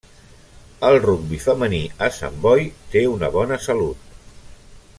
[0.87, 2.65] El rugbi femení a Sant Boi
[2.95, 4.13] té una bona salut.